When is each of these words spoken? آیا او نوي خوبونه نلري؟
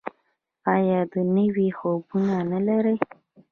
آیا 0.73 0.99
او 1.13 1.21
نوي 1.35 1.69
خوبونه 1.77 2.37
نلري؟ 2.51 2.95